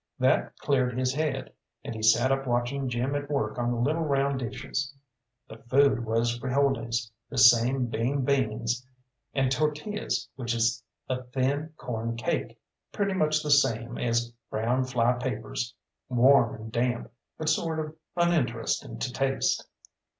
That 0.17 0.57
cleared 0.57 0.97
his 0.97 1.13
head, 1.13 1.53
and 1.83 1.93
he 1.93 2.01
sat 2.01 2.31
up 2.31 2.47
watching 2.47 2.89
Jim 2.89 3.13
at 3.13 3.29
work 3.29 3.59
on 3.59 3.69
the 3.69 3.77
little 3.77 4.01
round 4.01 4.39
dishes. 4.39 4.91
The 5.47 5.57
food 5.69 6.03
was 6.05 6.39
frijoles, 6.39 7.11
the 7.29 7.37
same 7.37 7.85
being 7.85 8.25
beans, 8.25 8.83
and 9.35 9.51
tortillas, 9.51 10.27
which 10.35 10.55
is 10.55 10.81
a 11.07 11.21
thin 11.25 11.73
corn 11.77 12.15
cake, 12.17 12.59
pretty 12.91 13.13
much 13.13 13.43
the 13.43 13.51
same 13.51 13.99
as 13.99 14.31
brown 14.49 14.85
fly 14.85 15.13
papers, 15.19 15.75
warm 16.09 16.55
and 16.55 16.71
damp, 16.71 17.11
but 17.37 17.47
sort 17.49 17.79
of 17.79 17.95
uninteresting 18.17 18.97
to 18.97 19.13
taste. 19.13 19.67